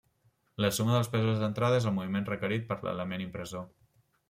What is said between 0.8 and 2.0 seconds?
dels pesos d'entrada és el